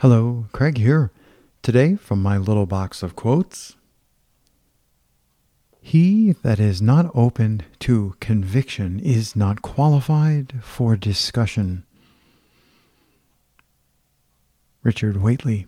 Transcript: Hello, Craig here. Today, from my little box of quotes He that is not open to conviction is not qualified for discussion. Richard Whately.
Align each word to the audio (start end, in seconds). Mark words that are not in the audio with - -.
Hello, 0.00 0.44
Craig 0.52 0.76
here. 0.76 1.10
Today, 1.62 1.96
from 1.96 2.20
my 2.20 2.36
little 2.36 2.66
box 2.66 3.02
of 3.02 3.16
quotes 3.16 3.76
He 5.80 6.32
that 6.42 6.60
is 6.60 6.82
not 6.82 7.10
open 7.14 7.62
to 7.78 8.14
conviction 8.20 9.00
is 9.00 9.34
not 9.34 9.62
qualified 9.62 10.62
for 10.62 10.96
discussion. 10.96 11.86
Richard 14.82 15.16
Whately. 15.16 15.66